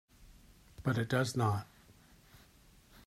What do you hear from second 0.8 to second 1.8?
But it does not.